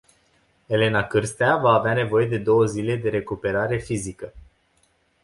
[0.67, 4.33] Elena Cârstea va avea nevoie de două zile de recuperare fizică.